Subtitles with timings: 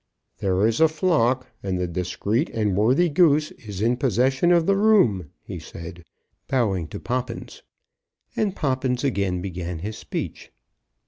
[0.39, 4.75] "There is a flock, and the discreet and worthy Goose is in possession of the
[4.75, 6.03] room," he said,
[6.47, 7.61] bowing to Poppins.
[8.35, 10.51] And Poppins again began his speech.